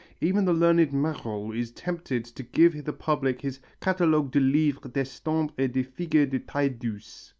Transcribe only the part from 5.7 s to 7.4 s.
de figures de taille douce.